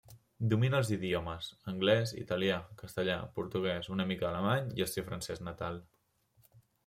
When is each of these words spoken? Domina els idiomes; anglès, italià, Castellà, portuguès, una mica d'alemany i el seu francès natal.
Domina 0.51 0.77
els 0.83 0.87
idiomes; 0.93 1.49
anglès, 1.73 2.13
italià, 2.21 2.55
Castellà, 2.79 3.17
portuguès, 3.35 3.91
una 3.97 4.09
mica 4.13 4.25
d'alemany 4.29 4.75
i 4.79 4.85
el 4.87 4.89
seu 4.95 5.05
francès 5.11 5.45
natal. 5.49 5.79